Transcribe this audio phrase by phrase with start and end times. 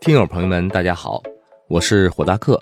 [0.00, 1.22] 听友朋友们，大家好，
[1.68, 2.58] 我是火大客，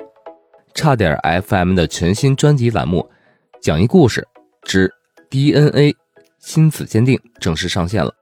[0.75, 1.17] 差点
[1.47, 3.09] FM 的全新专辑栏目
[3.63, 4.27] 《讲一故事
[4.65, 4.93] 之
[5.31, 5.95] DNA
[6.41, 8.13] 亲子鉴定》正式上线了。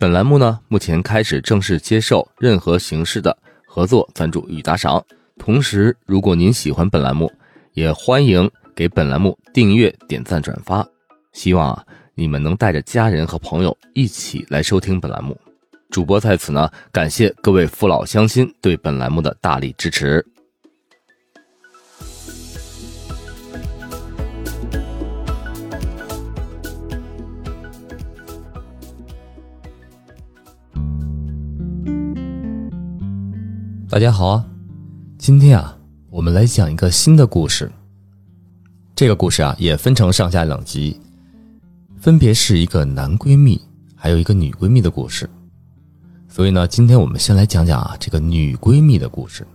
[0.00, 5.00] 本栏目呢，目前开始正式接受任何形式的合作赞助与打赏。
[5.38, 7.32] 同时，如果您喜欢本栏目，
[7.74, 10.84] 也欢迎给本栏目订阅、点赞、转发。
[11.32, 11.86] 希望啊，
[12.16, 15.38] 你们能带着家人和朋友一起来收听本栏目。
[15.90, 20.24] 主播在此呢，感谢各位父老乡亲对本栏目的大力支持。
[33.88, 34.46] 大家好啊，
[35.16, 35.74] 今天啊，
[36.10, 37.70] 我们来讲一个新的故事。
[38.94, 41.00] 这个故事啊，也分成上下两集，
[41.98, 43.58] 分别是一个男闺蜜
[43.96, 45.28] 还有一个女闺蜜的故事。
[46.28, 49.46] 所以呢，今天我们先来讲讲啊这个女闺蜜的故事。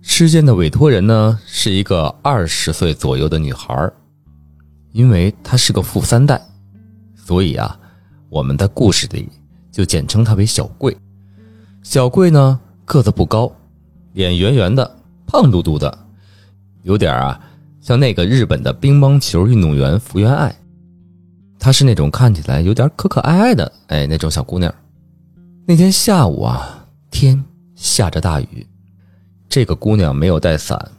[0.00, 3.90] 事件的委托人呢是一个二十岁左右的女孩
[4.92, 6.40] 因为她是个富三代，
[7.16, 7.78] 所以啊，
[8.30, 9.28] 我们在故事里
[9.70, 10.96] 就简称她为小桂。
[11.82, 13.52] 小桂呢个子不高，
[14.12, 15.98] 脸圆圆的，胖嘟嘟的，
[16.82, 17.38] 有点啊
[17.80, 20.54] 像那个日本的乒乓球运动员福原爱。
[21.58, 24.72] 她是那种看起来有点可可爱爱的哎那种小姑娘。
[25.68, 28.64] 那天下午啊，天下着大雨，
[29.48, 30.92] 这个姑娘没有带伞。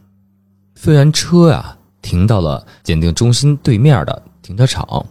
[0.76, 5.06] 虽然车呀停到了鉴定中心对面的停车场，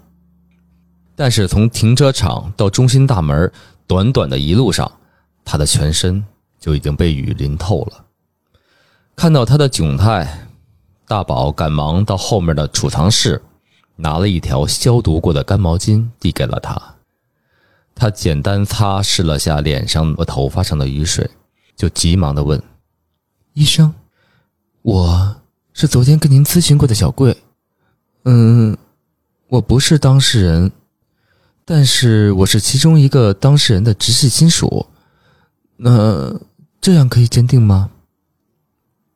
[1.14, 3.50] 但是从停车场到中心大门，
[3.86, 4.92] 短短的一路上，
[5.42, 6.22] 她的全身
[6.60, 8.04] 就已经被雨淋透了。
[9.16, 10.46] 看到她的窘态，
[11.08, 13.40] 大宝赶忙到后面的储藏室，
[13.96, 16.95] 拿了一条消毒过的干毛巾递给了她。
[17.98, 21.28] 他简单擦拭了下脸上和头发上的雨水，
[21.74, 22.62] 就急忙的问
[23.54, 23.92] ：“医生，
[24.82, 25.36] 我
[25.72, 27.34] 是昨天跟您咨询过的小贵，
[28.24, 28.76] 嗯，
[29.48, 30.70] 我不是当事人，
[31.64, 34.86] 但是我是其中一个当事人的直系亲属，
[35.78, 36.38] 那
[36.82, 37.90] 这样可以鉴定吗？”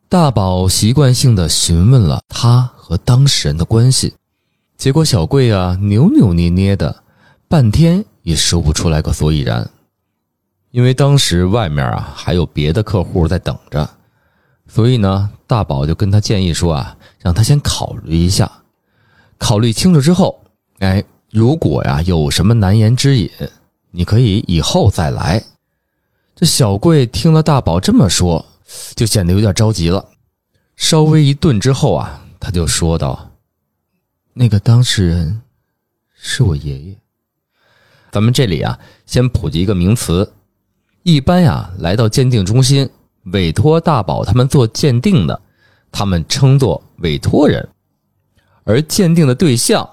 [0.08, 4.14] 大宝习惯性的询问了他和当事人的关系，
[4.78, 7.04] 结果小贵啊扭扭捏捏的，
[7.46, 8.06] 半天。
[8.22, 9.68] 也说不出来个所以然，
[10.70, 13.88] 因为当时外面啊还有别的客户在等着，
[14.66, 18.50] 所以呢，大宝就跟他建议说啊，让他先考虑一下，
[19.38, 20.40] 考虑清楚之后，
[20.78, 23.30] 哎，如果呀有什么难言之隐，
[23.90, 25.42] 你可以以后再来。
[26.36, 28.44] 这小贵听了大宝这么说，
[28.94, 30.08] 就显得有点着急了，
[30.76, 33.32] 稍微一顿之后啊，他就说道
[34.32, 35.42] ：“那个当事人
[36.14, 36.96] 是我爷爷。”
[38.10, 40.32] 咱们这里啊，先普及一个名词。
[41.02, 42.88] 一般呀，来到鉴定中心
[43.32, 45.40] 委托大宝他们做鉴定的，
[45.90, 47.64] 他们称作委托人；
[48.64, 49.88] 而鉴定的对象，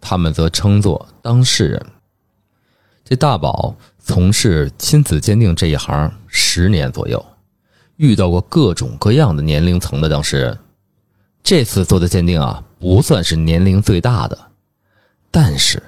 [0.00, 1.86] 他们则称作当事人。
[3.04, 7.24] 这大宝从事亲子鉴定这一行十年左右，
[7.96, 10.58] 遇到过各种各样的年龄层的当事人。
[11.42, 14.38] 这次做的鉴定啊，不算是年龄最大的，
[15.30, 15.82] 但是。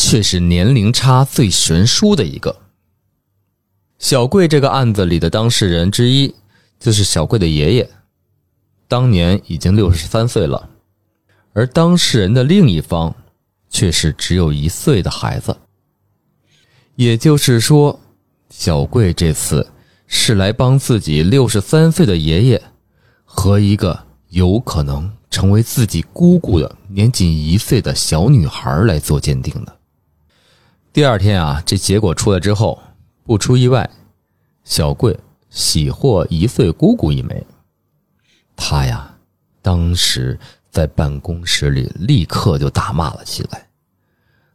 [0.00, 2.54] 却是年龄差最悬殊的一个。
[3.98, 6.32] 小贵这个案子里的当事人之一，
[6.78, 7.90] 就是小贵的爷爷，
[8.86, 10.70] 当年已经六十三岁了，
[11.52, 13.12] 而当事人的另一方，
[13.68, 15.56] 却是只有一岁的孩子。
[16.94, 17.98] 也就是说，
[18.50, 19.68] 小贵这次
[20.06, 22.62] 是来帮自己六十三岁的爷爷
[23.24, 29.77] 和一个有可能成为自己姑姑的年仅一岁的小女孩来做鉴定的。
[30.98, 32.82] 第二天啊，这结果出来之后，
[33.22, 33.88] 不出意外，
[34.64, 35.16] 小贵
[35.48, 37.46] 喜获一岁姑姑一枚。
[38.56, 39.14] 他呀，
[39.62, 40.36] 当时
[40.72, 43.68] 在办公室里立刻就大骂了起来，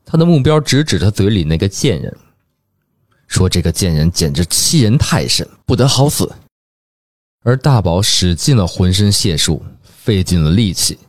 [0.03, 2.13] 他的目标直指他嘴里那个贱人，
[3.25, 6.29] 说这个贱人简直欺人太甚，不得好死。
[7.43, 10.99] 而大宝使尽了浑身解数，费尽了力气，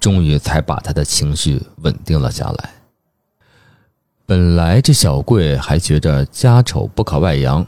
[0.00, 2.74] 终于才把他的情绪稳定了下来。
[4.30, 7.66] 本来这小贵还觉着家丑不可外扬，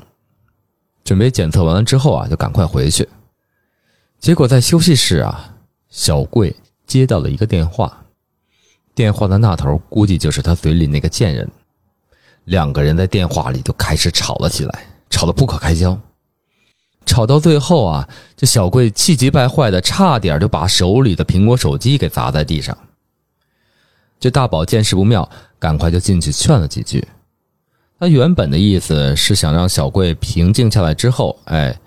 [1.02, 3.08] 准备检测完了之后啊，就赶快回去。
[4.20, 5.56] 结果在休息室啊，
[5.90, 6.54] 小贵
[6.86, 8.04] 接到了一个电话，
[8.94, 11.50] 电话的那头估计就是他嘴里那个贱人。
[12.44, 15.98] 两个人在电话里就开始吵了起来，吵得不可开交。
[17.04, 22.78] 吵到最后啊，这小贵气急败坏的，差点就把手里的苹果手机给砸在地上。
[24.22, 25.28] 这大宝见势不妙。
[25.58, 27.06] 赶快就进去劝了几句，
[28.00, 31.78] 他原本的意思是想让小贵平静下来之后，哎，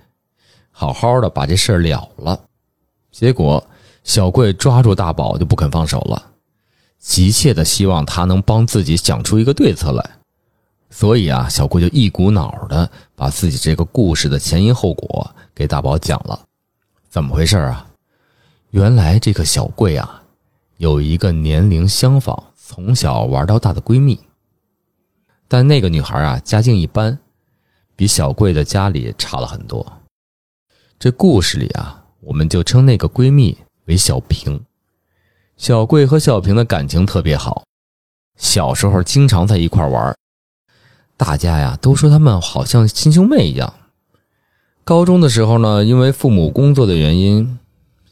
[0.71, 2.39] 好好的把这事儿了了。
[3.11, 3.61] 结果
[4.05, 6.31] 小贵抓住大宝就不肯放手了，
[6.99, 10.09] 急切的希望他能帮自己想出一个对策来。
[10.89, 16.39] 所以啊，小贵就一股脑的把自己这个故事的前因后果给大宝讲了。
[17.09, 17.85] 怎么回事啊？
[18.69, 20.23] 原来这个小贵啊，
[20.77, 24.19] 有一个年龄相仿、从小玩到大的闺蜜。
[25.47, 27.19] 但那个女孩啊，家境一般，
[27.95, 30.01] 比小贵的家里差了很多。
[30.97, 34.59] 这故事里啊，我们就称那个闺蜜为小平。
[35.55, 37.63] 小贵和小平的感情特别好，
[38.37, 40.13] 小时候经常在一块玩，
[41.15, 43.73] 大家呀都说他们好像亲兄妹一样。
[44.83, 47.57] 高中的时候呢，因为父母工作的原因，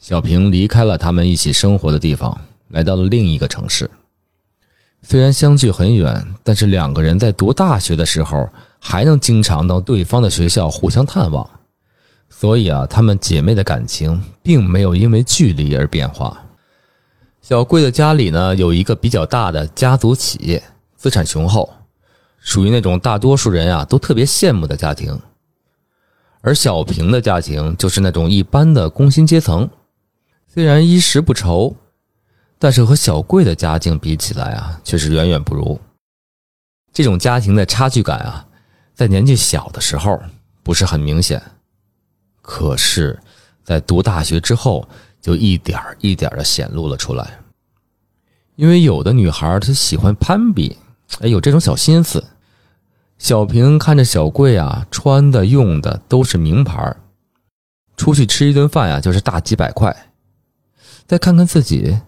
[0.00, 2.40] 小平离开了他们一起生活的地方，
[2.74, 3.88] 来到了另一个城市。
[5.00, 8.48] 虽然相距很远，但是两个人在读大学的时候
[8.80, 11.48] 还能经常到对方的学校互相探望，
[12.28, 16.42] 所以啊，她们姐妹的感情并没有因为距离而变化。
[17.40, 20.60] 小贵的家里呢有一个比较大的家族企业，
[20.96, 21.72] 资产雄厚，
[22.40, 25.16] 属于那种大多数人啊都特别羡慕的家庭。
[26.40, 29.70] 而小平的家庭就是那种一般的工薪阶层，
[30.52, 31.76] 虽然衣食不愁。
[32.58, 35.78] 但是和小贵的家境比起来啊，却是远远不如。
[36.92, 38.46] 这种家庭的差距感啊，
[38.94, 40.22] 在年纪小的时候
[40.62, 41.42] 不是很明显，
[42.40, 43.18] 可是，
[43.64, 44.88] 在读大学之后，
[45.20, 47.38] 就一点一点的显露了出来。
[48.54, 50.78] 因为有的女孩她喜欢攀比，
[51.20, 52.24] 哎，有这种小心思。
[53.18, 56.96] 小平看着小贵啊，穿的用的都是名牌，
[57.96, 60.12] 出去吃一顿饭呀，就是大几百块。
[61.06, 62.00] 再看看自己。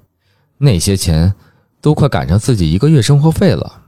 [0.58, 1.34] 那些钱
[1.80, 3.82] 都快赶上自己一个月生活费了，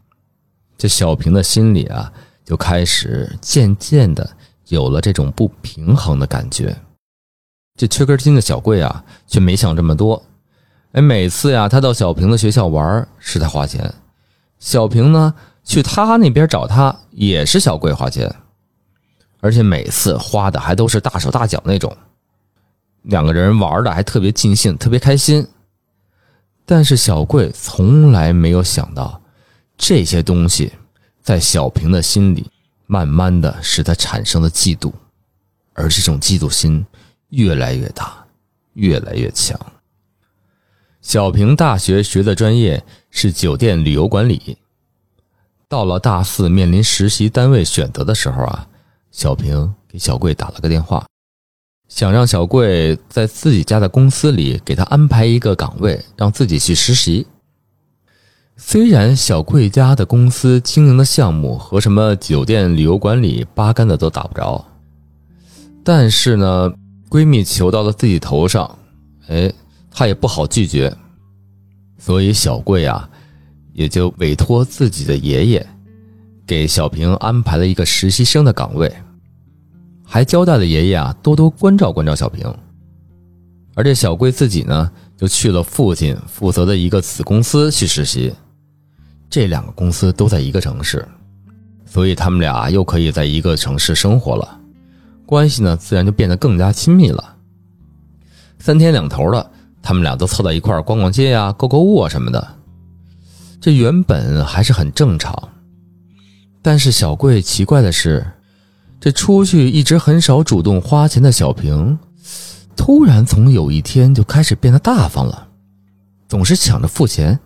[0.77, 2.13] 这小平的心里啊，
[2.45, 4.29] 就开始渐渐的
[4.69, 6.77] 有了这种不平衡的感觉。
[7.77, 10.23] 这缺根筋的小贵啊，却没想这么多。
[10.93, 13.95] 哎，每次呀，他到小平的学校玩是他花钱，
[14.59, 18.35] 小平呢去他那边找他也是小贵花钱，
[19.41, 21.97] 而且每次花的还都是大手大脚那种。
[23.03, 25.47] 两个人玩的还特别尽兴，特别开心。
[26.71, 29.23] 但是小贵从来没有想到，
[29.79, 30.71] 这些东西
[31.23, 32.47] 在小平的心里，
[32.85, 34.93] 慢慢的使他产生了嫉妒，
[35.73, 36.85] 而这种嫉妒心
[37.31, 38.23] 越来越大，
[38.75, 39.59] 越来越强。
[41.01, 44.59] 小平大学学的专业是酒店旅游管理，
[45.69, 48.69] 到了大四面临实习单位选择的时候啊，
[49.11, 51.07] 小平给小贵打了个电话。
[51.89, 57.27] 想让小贵在自己家的公司里给他安排一个岗位，让自己去实习。
[58.57, 64.65] 虽然小贵家的公司经营的项目和什么酒店旅游管理八竿子都打不着，
[65.83, 66.73] 但是呢，
[67.09, 68.79] 闺蜜求到了自己头上，
[69.29, 69.51] 哎，
[69.91, 70.95] 她也不好拒绝，
[71.99, 73.09] 所以小贵啊，
[73.73, 75.67] 也就委托自己的爷爷，
[76.47, 78.93] 给小平安排了一个实习生的岗位。
[80.11, 82.51] 还交代了爷爷啊，多多关照关照小平。
[83.75, 88.33] 而这小贵自己呢，就去了父亲负责的一个子公司去实习。
[89.29, 91.07] 这两个公司都在一个城市，
[91.85, 94.59] 所以他们俩又可以在一个城市生活了，
[95.27, 97.37] 关系呢自然就变得更加亲密了。
[98.59, 99.51] 三天两头的，
[99.83, 102.49] 他们俩都凑到一块儿逛逛街呀、购购物啊什么的。
[103.61, 105.51] 这原本还是很正常，
[106.63, 108.27] 但是小贵奇怪的是。
[109.01, 111.99] 这出去一直很少主动花钱的小平，
[112.77, 115.49] 突然从有一天就开始变得大方了，
[116.29, 117.39] 总是抢着付钱。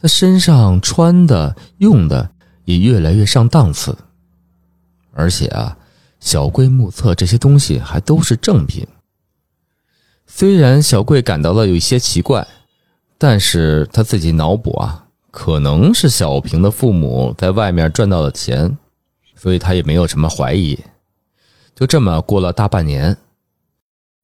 [0.00, 2.30] 他身上穿的、用的
[2.66, 3.96] 也越来越上档次，
[5.12, 5.76] 而且啊，
[6.20, 8.86] 小贵目测这些东西还都是正品。
[10.26, 12.46] 虽然小贵感到了有一些奇怪，
[13.16, 18.76] 但是他自己脑补啊，可能是小平的父母在外面赚到了钱。
[19.44, 20.74] 所以他也没有什么怀疑，
[21.74, 23.14] 就这么过了大半年。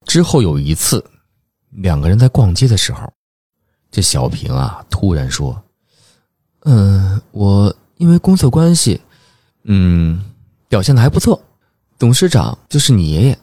[0.07, 1.05] 之后有一次，
[1.69, 3.12] 两个人在逛街的时候，
[3.91, 5.62] 这小平啊突然说
[6.65, 8.99] ：“嗯，我因为工作关系，
[9.65, 10.25] 嗯，
[10.71, 11.39] 表现的还不错。
[11.99, 13.39] 董事长就是你爷爷，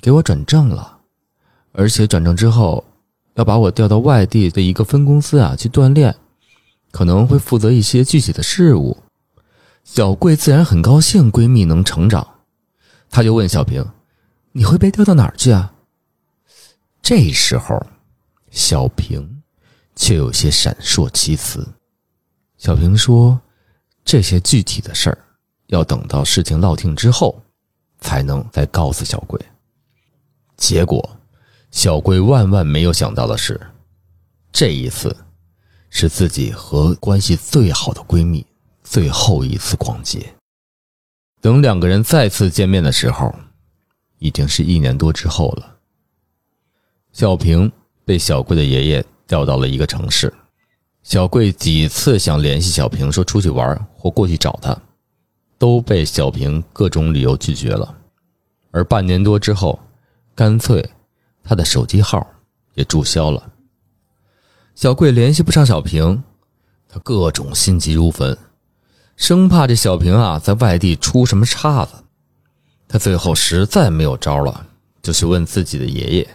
[0.00, 0.98] 给我转正了，
[1.70, 2.84] 而且转正之后
[3.34, 6.12] 要把我调到外地的一个分公司啊去锻炼，
[6.90, 8.98] 可能会负责一些具体的事务。”
[9.84, 12.26] 小贵自然很高兴闺蜜能成长，
[13.10, 13.84] 她就问小平
[14.50, 15.72] ：“你会被调到哪儿去啊？”
[17.00, 17.78] 这时候，
[18.50, 19.42] 小平
[19.94, 21.64] 却有些闪烁其词。
[22.56, 23.38] 小平说
[24.04, 25.18] ：“这些具体的事儿，
[25.66, 27.40] 要等到事情落定之后，
[28.00, 29.38] 才能再告诉小桂。
[30.56, 31.16] 结果，
[31.70, 33.60] 小桂万万没有想到的是，
[34.50, 35.14] 这一次
[35.90, 38.44] 是自己和关系最好的闺蜜
[38.94, 40.24] 最后一次逛街。
[41.40, 43.34] 等两个人再次见面的时候，
[44.20, 45.78] 已经是一年多之后了。
[47.10, 47.72] 小平
[48.04, 50.32] 被小贵的爷爷调到了一个城市，
[51.02, 54.80] 小贵几次想联系小平，说出去玩或过去找他，
[55.58, 57.92] 都被小平各种理由拒绝了。
[58.70, 59.76] 而半年多之后，
[60.36, 60.88] 干脆，
[61.42, 62.24] 他的手机号
[62.74, 63.50] 也注销了。
[64.76, 66.22] 小贵联系不上小平，
[66.88, 68.38] 他各种心急如焚，
[69.16, 71.94] 生怕这小平啊在外地出什么岔子。
[72.88, 74.66] 他最后实在没有招了，
[75.02, 76.28] 就去问自己的爷爷。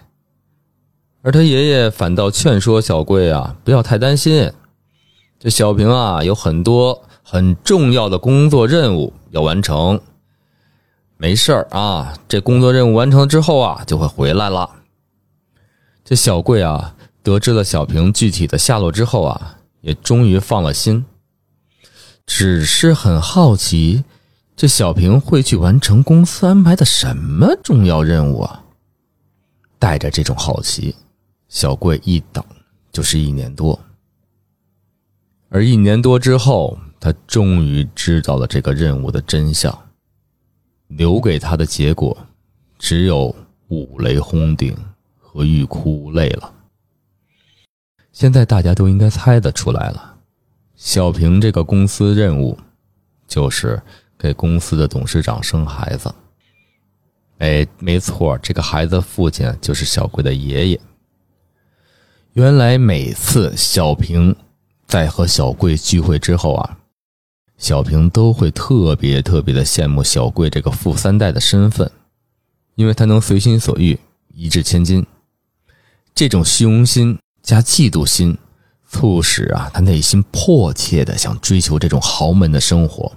[1.21, 4.51] 而他爷爷反倒劝说小贵啊不要太担心，
[5.37, 9.99] 这小平啊有很多很重要的工作任务要完成。
[11.17, 14.69] 没事儿啊，这工作任务完成之后啊，就会回来了。
[16.05, 21.05] 这小贵啊，得知了小平具体的下落之后啊，也终于放了心。
[22.29, 24.03] 只是很好奇，
[24.55, 28.63] 这小平会去完成公司安排的什么重要任务啊？
[29.79, 30.95] 带着这种好奇，
[31.47, 32.45] 小贵一等
[32.91, 33.77] 就是一年多。
[35.49, 39.75] 而一年多之后，他终于知道了这个任务的真相。
[40.87, 42.15] 留给他的结果，
[42.77, 43.35] 只有
[43.69, 44.77] 五雷轰顶
[45.17, 46.53] 和欲哭无泪了。
[48.11, 50.08] 现在大家都应该猜得出来了，
[50.79, 52.57] 小平这个公司任务，
[53.27, 53.81] 就是
[54.17, 56.09] 给公司的董事长生孩子。
[57.39, 60.79] 哎，没错，这个孩子父亲就是小贵的爷爷。
[62.31, 64.33] 原来每次小平
[64.87, 66.77] 在和小贵聚会之后啊。
[67.57, 71.91] 小平都会特别特别的羡慕小贵这个富三代的身份，
[72.75, 73.99] 因为他能随心所欲，
[74.33, 75.05] 一掷千金。
[76.15, 78.37] 这种虚荣心加嫉妒心，
[78.89, 83.15] 促使啊他内心迫切的想追求这种豪门的生活。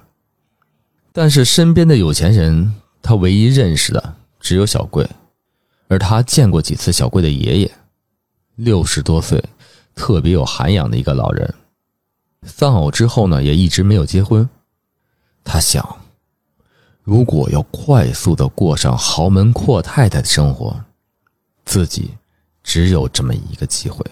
[1.12, 5.08] 但是身边的有钱人，他唯一认识的只有小贵，
[5.88, 7.72] 而他见过几次小贵的爷爷，
[8.54, 9.42] 六十多岁，
[9.94, 11.54] 特别有涵养的一个老人。
[12.44, 14.48] 丧偶之后呢，也一直没有结婚。
[15.44, 15.96] 他想，
[17.02, 20.84] 如果要快速的过上豪门阔太太的生活，
[21.64, 22.10] 自己
[22.62, 24.04] 只有这么一个机会。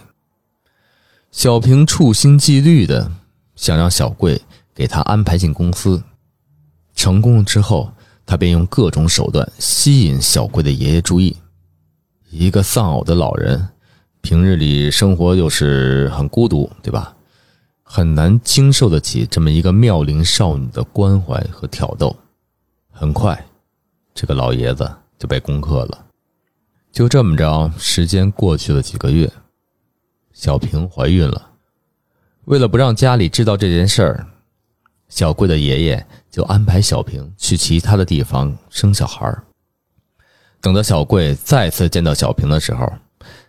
[1.30, 3.10] 小平处心积虑的
[3.54, 4.40] 想让小贵
[4.74, 6.02] 给他安排进公司，
[6.94, 7.92] 成功了之后，
[8.26, 11.36] 他便用各种手段吸引小贵的爷爷注意。
[12.30, 13.68] 一个丧偶的老人，
[14.20, 17.14] 平日里生活又是很孤独，对吧？
[17.82, 22.16] 很难经受得起这么一个妙龄少女的关怀和挑逗。
[22.90, 23.46] 很快，
[24.14, 26.06] 这个老爷子就被攻克了。
[26.92, 29.32] 就这么着，时间过去了几个月，
[30.32, 31.50] 小平怀孕了。
[32.44, 34.26] 为了不让家里知道这件事儿，
[35.08, 39.32] 小贵的爷爷就安排小平去其他的地方生小孩
[40.60, 42.86] 等到小贵再次见到小平的时候，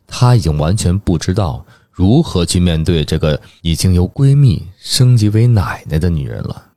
[0.08, 1.66] 她已经完全不知道。
[1.92, 6.72] 如何去面对这个已经由闺蜜升级为奶奶的女人了？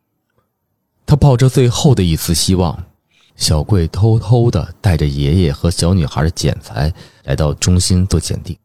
[1.06, 2.84] 她抱着最后的一丝希望，
[3.36, 6.92] 小贵偷偷的带着爷爷和小女孩的剪裁
[7.22, 8.58] 来到中心做检定，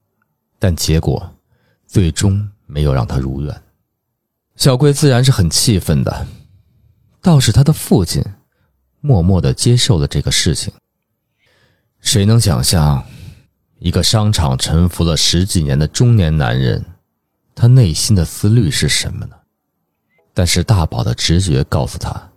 [0.59, 1.33] 但结果
[1.87, 3.63] 最终没有让他如愿。
[4.55, 6.27] 小贵自然是很气愤的，
[7.21, 8.21] 倒是他的父亲
[8.99, 10.71] 默默的接受了这个事情。
[12.01, 13.03] 谁能想象？
[13.79, 16.83] 一个商场沉浮了十几年的中年男人，
[17.55, 19.35] 他内心的思虑是什么呢？
[20.33, 22.29] 但是大宝的直觉告诉他，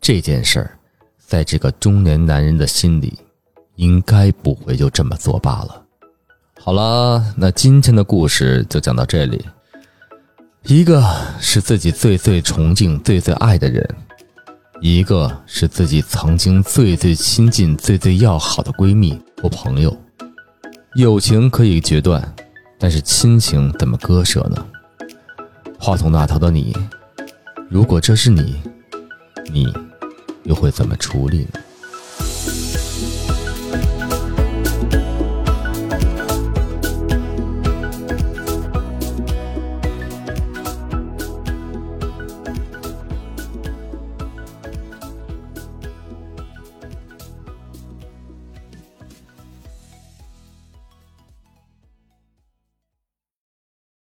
[0.00, 0.78] 这件事儿，
[1.18, 3.16] 在这个中年男人的心里，
[3.76, 5.79] 应该不会就这么作罢了。
[6.62, 9.42] 好了，那今天的故事就讲到这里。
[10.64, 11.02] 一个
[11.40, 13.88] 是自己最最崇敬、最最爱的人，
[14.82, 19.96] 一个是自己曾经最最亲近、最最要好的闺蜜或朋友。
[20.96, 22.22] 友情可以决断，
[22.78, 24.66] 但是亲情怎么割舍呢？
[25.78, 26.76] 话筒那头的你，
[27.70, 28.60] 如果这是你，
[29.50, 29.72] 你
[30.42, 31.60] 又会怎么处理呢？